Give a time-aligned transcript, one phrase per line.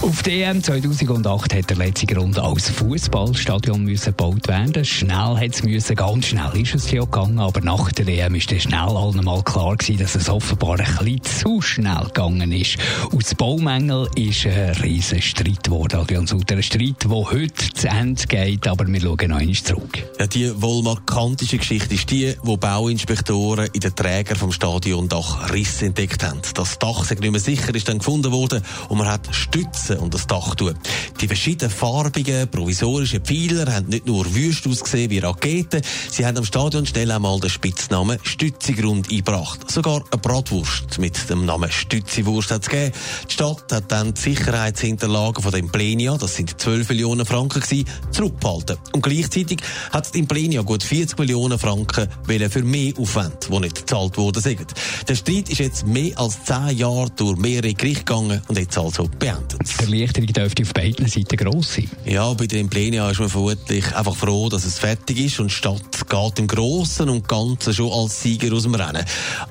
[0.00, 4.84] Auf die EM 2008 hat der letzte Runde als Fußballstadion gebaut werden.
[4.84, 8.50] Schnell hat es müssen, ganz schnell ist es ja gegangen, aber nach der EM ist
[8.50, 12.78] dann schnell allen mal klar gewesen, dass es offenbar ein bisschen zu schnell gegangen ist.
[13.12, 16.54] Aus Baumängel ist ein riesen Streit geworden, Adrian Sutter.
[16.54, 19.98] Ein Streit, der heute zu Ende geht, aber wir schauen noch einmal zurück.
[20.20, 25.86] Ja, die wohl markanteste Geschichte ist die, wo Bauinspektoren in den Träger vom Stadiondach Risse
[25.86, 26.40] entdeckt haben.
[26.54, 29.98] Das Dach sei nicht mehr sicher, ist dann gefunden worden und man hat Stützen Achsen
[29.98, 30.74] und das Dach tun.
[31.20, 36.44] Die verschiedenen farbigen, provisorischen Pfeiler haben nicht nur wüst ausgesehen wie Raketen, sie haben am
[36.44, 39.70] Stadion schnell einmal den Spitznamen Stützigrund eingebracht.
[39.70, 42.92] Sogar eine Bratwurst mit dem Namen Stütziwurst hat es gegeben.
[43.28, 47.88] Die Stadt hat dann die Sicherheitshinterlagen von der Implenia, das sind 12 Millionen Franken gewesen,
[48.10, 48.76] zurückgehalten.
[48.92, 49.60] Und gleichzeitig
[49.92, 54.66] hat die Implenia gut 40 Millionen Franken für mehr Aufwand, die nicht gezahlt worden sind.
[55.08, 59.08] Der Streit ist jetzt mehr als 10 Jahre durch mehrere Gerichte gegangen und jetzt also
[59.18, 59.58] beendet.
[59.80, 61.90] Die Erleichterung dürfte auf beiden Seiten gross sein.
[62.04, 65.54] Ja, bei der Implenia ist man vermutlich einfach froh, dass es fertig ist und die
[65.54, 69.04] Stadt geht im Großen und Ganzen schon als Sieger aus dem Rennen.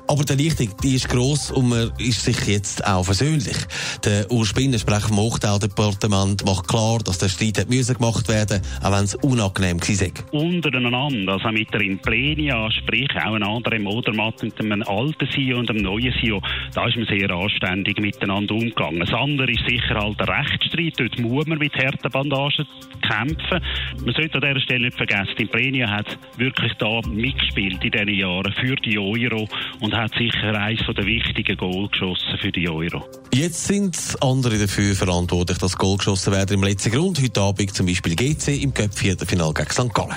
[0.08, 3.58] Aber die Erleichterung, die ist gross und man ist sich jetzt auch versöhnlich.
[4.04, 8.62] Der Urs Spinner, Sprecher vom Hochtal-Departement, macht klar, dass der Streit hat müssen gemacht werden
[8.84, 10.42] auch wenn es unangenehm war.
[10.42, 15.70] Untereinander, also mit der Implenia, sprich auch ein anderer Modermatt mit einem alten CEO und
[15.70, 16.42] einem neuen CEO,
[16.74, 19.00] da ist man sehr anständig miteinander umgegangen.
[19.00, 20.94] Das andere ist sicher halt der Rechtsstreit.
[20.98, 22.68] Dort muss man mit harten Bandagen
[23.02, 23.62] kämpfen.
[24.04, 28.10] Man sollte an dieser Stelle nicht vergessen, die Imprenia hat wirklich da mitgespielt in diesen
[28.10, 29.48] Jahren für die Euro
[29.80, 33.06] und hat sicher eines der wichtigen Goal geschossen für die Euro.
[33.34, 37.22] Jetzt sind andere dafür verantwortlich, dass Goal geschossen werden im letzten Grund.
[37.22, 39.94] Heute Abend zum Beispiel GC im Cup-Viertelfinal gegen St.
[39.94, 40.16] Gallen.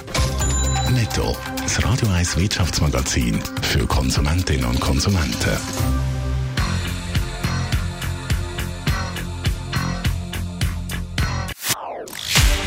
[0.92, 5.99] Netto, das Radio 1 Wirtschaftsmagazin für Konsumentinnen und Konsumenten.